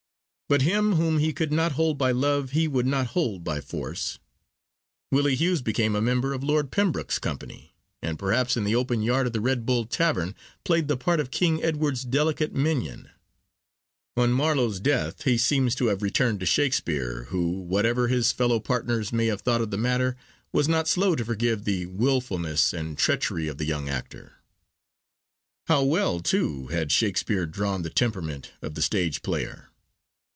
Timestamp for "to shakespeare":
16.41-17.27